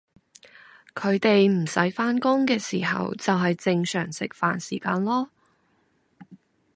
[0.95, 5.29] 佢哋唔使返工嘅时候就係正常食飯時間囉